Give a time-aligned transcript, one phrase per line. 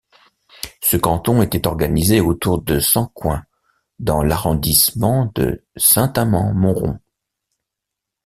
[0.81, 3.45] Ce canton était organisé autour de Sancoins
[3.99, 6.97] dans l'arrondissement de Saint-Amand-Montrond.